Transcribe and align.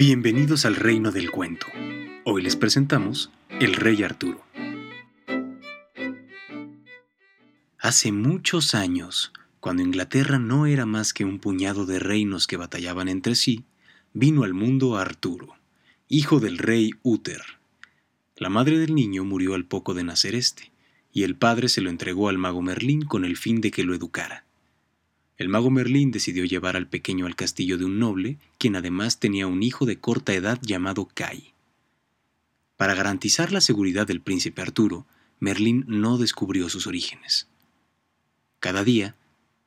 Bienvenidos 0.00 0.64
al 0.64 0.76
reino 0.76 1.10
del 1.10 1.28
cuento. 1.28 1.66
Hoy 2.22 2.40
les 2.40 2.54
presentamos 2.54 3.32
El 3.58 3.74
Rey 3.74 4.04
Arturo. 4.04 4.44
Hace 7.80 8.12
muchos 8.12 8.76
años, 8.76 9.32
cuando 9.58 9.82
Inglaterra 9.82 10.38
no 10.38 10.66
era 10.66 10.86
más 10.86 11.12
que 11.12 11.24
un 11.24 11.40
puñado 11.40 11.84
de 11.84 11.98
reinos 11.98 12.46
que 12.46 12.56
batallaban 12.56 13.08
entre 13.08 13.34
sí, 13.34 13.64
vino 14.12 14.44
al 14.44 14.54
mundo 14.54 14.96
Arturo, 14.96 15.56
hijo 16.06 16.38
del 16.38 16.58
rey 16.58 16.92
Uther. 17.02 17.42
La 18.36 18.50
madre 18.50 18.78
del 18.78 18.94
niño 18.94 19.24
murió 19.24 19.54
al 19.54 19.64
poco 19.64 19.94
de 19.94 20.04
nacer 20.04 20.36
este, 20.36 20.70
y 21.12 21.24
el 21.24 21.34
padre 21.34 21.68
se 21.68 21.80
lo 21.80 21.90
entregó 21.90 22.28
al 22.28 22.38
mago 22.38 22.62
Merlín 22.62 23.02
con 23.02 23.24
el 23.24 23.36
fin 23.36 23.60
de 23.60 23.72
que 23.72 23.82
lo 23.82 23.96
educara. 23.96 24.44
El 25.38 25.48
mago 25.48 25.70
Merlín 25.70 26.10
decidió 26.10 26.44
llevar 26.44 26.76
al 26.76 26.88
pequeño 26.88 27.24
al 27.24 27.36
castillo 27.36 27.78
de 27.78 27.84
un 27.84 28.00
noble, 28.00 28.38
quien 28.58 28.74
además 28.74 29.20
tenía 29.20 29.46
un 29.46 29.62
hijo 29.62 29.86
de 29.86 30.00
corta 30.00 30.34
edad 30.34 30.58
llamado 30.62 31.06
Kai. 31.06 31.54
Para 32.76 32.94
garantizar 32.94 33.52
la 33.52 33.60
seguridad 33.60 34.06
del 34.06 34.20
príncipe 34.20 34.62
Arturo, 34.62 35.06
Merlín 35.38 35.84
no 35.86 36.18
descubrió 36.18 36.68
sus 36.68 36.88
orígenes. 36.88 37.46
Cada 38.58 38.82
día, 38.82 39.14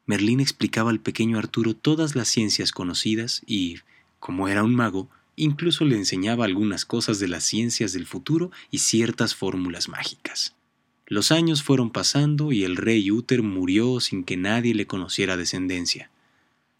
Merlín 0.05 0.41
explicaba 0.41 0.89
al 0.89 0.99
pequeño 0.99 1.37
Arturo 1.37 1.73
todas 1.73 2.15
las 2.15 2.27
ciencias 2.27 2.73
conocidas 2.73 3.41
y, 3.45 3.77
como 4.19 4.49
era 4.49 4.63
un 4.63 4.75
mago, 4.75 5.09
incluso 5.37 5.85
le 5.85 5.95
enseñaba 5.95 6.43
algunas 6.43 6.83
cosas 6.83 7.19
de 7.19 7.29
las 7.29 7.45
ciencias 7.45 7.93
del 7.93 8.05
futuro 8.05 8.51
y 8.71 8.79
ciertas 8.79 9.35
fórmulas 9.35 9.87
mágicas. 9.87 10.53
Los 11.11 11.33
años 11.33 11.61
fueron 11.61 11.89
pasando 11.89 12.53
y 12.53 12.63
el 12.63 12.77
rey 12.77 13.11
Uther 13.11 13.43
murió 13.43 13.99
sin 13.99 14.23
que 14.23 14.37
nadie 14.37 14.73
le 14.73 14.87
conociera 14.87 15.35
descendencia. 15.35 16.09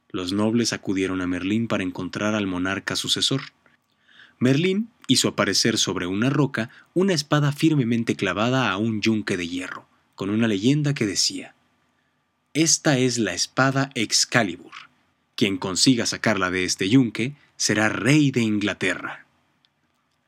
Los 0.10 0.32
nobles 0.32 0.72
acudieron 0.72 1.20
a 1.20 1.28
Merlín 1.28 1.68
para 1.68 1.84
encontrar 1.84 2.34
al 2.34 2.48
monarca 2.48 2.96
sucesor. 2.96 3.42
Merlín 4.40 4.88
hizo 5.10 5.28
aparecer 5.28 5.78
sobre 5.78 6.08
una 6.08 6.30
roca 6.30 6.70
una 6.94 7.12
espada 7.12 7.52
firmemente 7.52 8.16
clavada 8.16 8.72
a 8.72 8.78
un 8.78 9.02
yunque 9.02 9.36
de 9.36 9.50
hierro, 9.50 9.86
con 10.16 10.30
una 10.30 10.48
leyenda 10.48 10.94
que 10.94 11.06
decía 11.06 11.54
Esta 12.54 12.98
es 12.98 13.18
la 13.18 13.34
espada 13.34 13.90
Excalibur. 13.96 14.72
Quien 15.36 15.58
consiga 15.58 16.06
sacarla 16.06 16.52
de 16.52 16.64
este 16.64 16.88
yunque 16.88 17.34
será 17.58 17.90
rey 17.90 18.32
de 18.32 18.40
Inglaterra. 18.40 19.26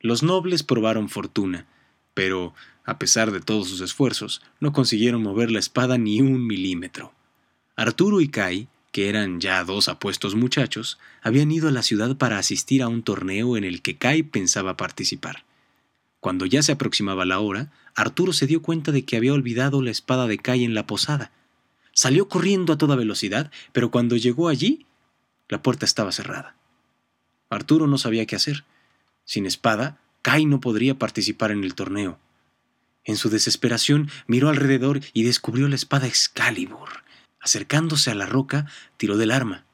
Los 0.01 0.23
nobles 0.23 0.61
probaron 0.61 1.07
fortuna, 1.07 1.67
pero 2.13 2.53
a 2.85 2.99
pesar 2.99 3.31
de 3.31 3.39
todos 3.39 3.69
sus 3.69 3.81
esfuerzos, 3.81 4.41
no 4.59 4.73
consiguieron 4.73 5.21
mover 5.21 5.51
la 5.51 5.59
espada 5.59 5.97
ni 5.97 6.21
un 6.21 6.45
milímetro. 6.45 7.13
Arturo 7.75 8.21
y 8.21 8.27
Kai, 8.27 8.67
que 8.91 9.09
eran 9.09 9.39
ya 9.39 9.63
dos 9.63 9.87
apuestos 9.89 10.35
muchachos, 10.35 10.99
habían 11.21 11.51
ido 11.51 11.67
a 11.67 11.71
la 11.71 11.81
ciudad 11.81 12.15
para 12.17 12.37
asistir 12.37 12.83
a 12.83 12.87
un 12.87 13.01
torneo 13.01 13.57
en 13.57 13.63
el 13.63 13.81
que 13.81 13.95
Kai 13.95 14.23
pensaba 14.23 14.77
participar. 14.77 15.43
Cuando 16.19 16.45
ya 16.45 16.61
se 16.61 16.73
aproximaba 16.73 17.25
la 17.25 17.39
hora, 17.39 17.71
Arturo 17.95 18.33
se 18.33 18.47
dio 18.47 18.61
cuenta 18.61 18.91
de 18.91 19.03
que 19.03 19.17
había 19.17 19.33
olvidado 19.33 19.81
la 19.81 19.91
espada 19.91 20.27
de 20.27 20.37
Kai 20.37 20.63
en 20.63 20.73
la 20.73 20.87
posada. 20.87 21.31
Salió 21.91 22.27
corriendo 22.27 22.73
a 22.73 22.77
toda 22.77 22.95
velocidad, 22.95 23.51
pero 23.71 23.91
cuando 23.91 24.15
llegó 24.15 24.47
allí, 24.47 24.85
la 25.49 25.61
puerta 25.61 25.85
estaba 25.85 26.11
cerrada. 26.11 26.55
Arturo 27.49 27.87
no 27.87 27.97
sabía 27.97 28.25
qué 28.25 28.35
hacer. 28.35 28.63
Sin 29.25 29.45
espada, 29.45 29.99
Kai 30.21 30.45
no 30.45 30.59
podría 30.59 30.97
participar 30.97 31.51
en 31.51 31.63
el 31.63 31.75
torneo. 31.75 32.19
En 33.05 33.17
su 33.17 33.29
desesperación 33.29 34.09
miró 34.27 34.49
alrededor 34.49 35.01
y 35.13 35.23
descubrió 35.23 35.67
la 35.67 35.75
espada 35.75 36.07
Excalibur. 36.07 37.03
Acercándose 37.39 38.11
a 38.11 38.15
la 38.15 38.25
roca, 38.25 38.67
tiró 38.97 39.17
del 39.17 39.31
arma. 39.31 39.65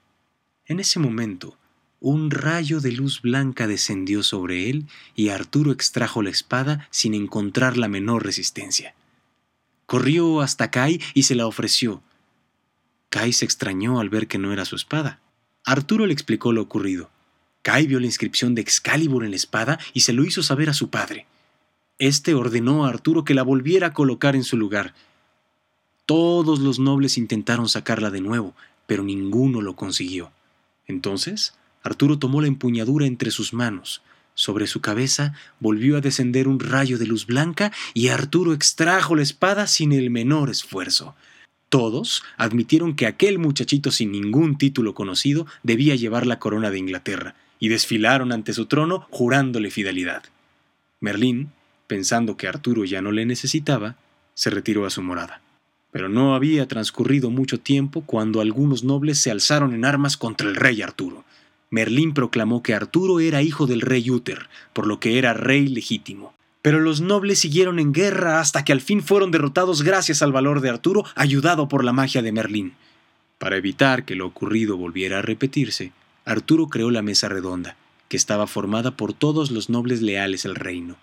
En 0.66 0.80
ese 0.80 0.99
momento, 0.99 1.57
un 2.00 2.31
rayo 2.31 2.80
de 2.80 2.91
luz 2.91 3.22
blanca 3.22 3.67
descendió 3.67 4.23
sobre 4.23 4.69
él 4.69 4.88
y 5.16 5.29
Arturo 5.29 5.72
extrajo 5.72 6.23
la 6.23 6.29
espada 6.29 6.88
sin 6.91 7.13
encontrar 7.13 7.78
la 7.78 7.88
menor 7.88 8.25
resistencia. 8.25 8.95
Corrió 9.85 10.41
hasta 10.41 10.72
Kai 10.72 11.01
y 11.13 11.23
se 11.23 11.35
la 11.35 11.46
ofreció. 11.46 12.01
Kai 13.09 13.34
se 13.34 13.46
extrañó 13.46 14.00
al 14.00 14.09
ver 14.09 14.28
que 14.28 14.38
no 14.38 14.53
era 14.53 14.66
su 14.66 14.75
espada. 14.75 15.19
Arturo 15.66 16.06
le 16.06 16.13
explicó 16.13 16.53
lo 16.53 16.61
ocurrido. 16.61 17.09
Kai 17.63 17.85
vio 17.85 18.00
la 18.00 18.06
inscripción 18.06 18.56
de 18.56 18.61
Excalibur 18.61 19.25
en 19.25 19.31
la 19.31 19.35
espada 19.35 19.79
y 19.94 20.01
se 20.01 20.13
lo 20.13 20.23
hizo 20.23 20.41
saber 20.41 20.69
a 20.69 20.73
su 20.73 20.90
padre. 20.90 21.25
Este 21.99 22.33
ordenó 22.33 22.85
a 22.85 22.89
Arturo 22.89 23.25
que 23.25 23.33
la 23.33 23.43
volviera 23.43 23.87
a 23.87 23.93
colocar 23.93 24.37
en 24.37 24.45
su 24.45 24.55
lugar. 24.55 24.93
Todos 26.05 26.59
los 26.59 26.79
nobles 26.79 27.17
intentaron 27.17 27.67
sacarla 27.67 28.09
de 28.09 28.21
nuevo, 28.21 28.55
pero 28.87 29.03
ninguno 29.03 29.61
lo 29.61 29.75
consiguió. 29.75 30.31
Entonces, 30.87 31.53
Arturo 31.83 32.17
tomó 32.17 32.39
la 32.39 32.47
empuñadura 32.47 33.05
entre 33.05 33.31
sus 33.31 33.53
manos. 33.53 34.01
Sobre 34.33 34.65
su 34.65 34.79
cabeza 34.79 35.33
volvió 35.59 35.97
a 35.97 36.01
descender 36.01 36.47
un 36.47 36.61
rayo 36.61 36.97
de 36.97 37.05
luz 37.05 37.27
blanca 37.27 37.73
y 37.93 38.07
Arturo 38.07 38.53
extrajo 38.53 39.13
la 39.17 39.23
espada 39.23 39.67
sin 39.67 39.91
el 39.91 40.09
menor 40.09 40.49
esfuerzo. 40.49 41.16
Todos 41.67 42.23
admitieron 42.37 42.95
que 42.95 43.07
aquel 43.07 43.39
muchachito 43.39 43.91
sin 43.91 44.13
ningún 44.13 44.57
título 44.57 44.93
conocido 44.93 45.45
debía 45.63 45.95
llevar 45.95 46.25
la 46.25 46.39
corona 46.39 46.71
de 46.71 46.79
Inglaterra, 46.79 47.35
y 47.59 47.67
desfilaron 47.67 48.31
ante 48.31 48.53
su 48.53 48.67
trono 48.67 49.05
jurándole 49.11 49.69
fidelidad. 49.69 50.23
Merlín, 51.01 51.51
pensando 51.89 52.38
que 52.38 52.47
Arturo 52.47 52.85
ya 52.85 53.01
no 53.01 53.11
le 53.11 53.25
necesitaba, 53.25 53.95
se 54.35 54.51
retiró 54.51 54.85
a 54.85 54.91
su 54.91 55.01
morada. 55.01 55.41
Pero 55.91 56.07
no 56.07 56.35
había 56.35 56.67
transcurrido 56.67 57.31
mucho 57.31 57.59
tiempo 57.59 58.03
cuando 58.05 58.41
algunos 58.41 58.83
nobles 58.83 59.17
se 59.17 59.31
alzaron 59.31 59.73
en 59.73 59.83
armas 59.83 60.16
contra 60.16 60.47
el 60.47 60.55
rey 60.55 60.83
Arturo. 60.83 61.25
Merlín 61.72 62.13
proclamó 62.13 62.61
que 62.61 62.75
Arturo 62.75 63.19
era 63.19 63.41
hijo 63.41 63.66
del 63.66 63.81
rey 63.81 64.09
Uther, 64.11 64.49
por 64.72 64.85
lo 64.85 64.99
que 64.99 65.17
era 65.17 65.33
rey 65.33 65.67
legítimo. 65.67 66.35
Pero 66.61 66.79
los 66.79 67.01
nobles 67.01 67.39
siguieron 67.39 67.79
en 67.79 67.91
guerra 67.91 68.39
hasta 68.39 68.63
que 68.63 68.72
al 68.72 68.81
fin 68.81 69.01
fueron 69.01 69.31
derrotados 69.31 69.81
gracias 69.81 70.22
al 70.22 70.31
valor 70.31 70.61
de 70.61 70.69
Arturo, 70.69 71.05
ayudado 71.16 71.67
por 71.67 71.83
la 71.83 71.91
magia 71.91 72.22
de 72.22 72.31
Merlín. 72.31 72.73
Para 73.39 73.57
evitar 73.57 74.05
que 74.05 74.16
lo 74.16 74.28
ocurrido 74.28 74.78
volviera 74.78 75.19
a 75.19 75.22
repetirse, 75.23 75.91
Arturo 76.23 76.67
creó 76.67 76.91
la 76.91 77.01
mesa 77.01 77.29
redonda, 77.29 77.78
que 78.09 78.17
estaba 78.17 78.45
formada 78.45 78.95
por 78.95 79.13
todos 79.13 79.49
los 79.49 79.69
nobles 79.69 80.03
leales 80.03 80.45
al 80.45 80.53
reino. 80.55 80.97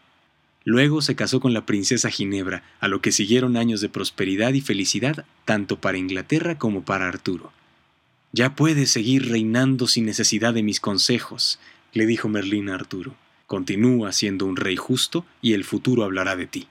Luego 0.66 1.00
se 1.00 1.14
casó 1.14 1.38
con 1.38 1.54
la 1.54 1.64
princesa 1.64 2.10
Ginebra, 2.10 2.64
a 2.80 2.88
lo 2.88 3.00
que 3.00 3.12
siguieron 3.12 3.56
años 3.56 3.80
de 3.80 3.88
prosperidad 3.88 4.52
y 4.52 4.60
felicidad 4.60 5.24
tanto 5.44 5.80
para 5.80 5.96
Inglaterra 5.96 6.58
como 6.58 6.84
para 6.84 7.06
Arturo. 7.06 7.52
Ya 8.32 8.56
puedes 8.56 8.90
seguir 8.90 9.30
reinando 9.30 9.86
sin 9.86 10.06
necesidad 10.06 10.52
de 10.52 10.64
mis 10.64 10.80
consejos, 10.80 11.60
le 11.92 12.04
dijo 12.04 12.28
Merlín 12.28 12.68
a 12.68 12.74
Arturo. 12.74 13.14
Continúa 13.46 14.10
siendo 14.10 14.44
un 14.44 14.56
rey 14.56 14.74
justo 14.74 15.24
y 15.40 15.52
el 15.52 15.62
futuro 15.62 16.02
hablará 16.02 16.34
de 16.34 16.48
ti. 16.48 16.66